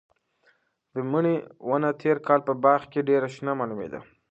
د 0.93 0.95
مڼې 1.11 1.35
ونه 1.69 1.89
تېر 2.01 2.17
کال 2.27 2.39
په 2.47 2.53
باغ 2.63 2.81
کې 2.91 3.07
ډېره 3.09 3.27
شنه 3.35 3.51
معلومېدله. 3.59 3.99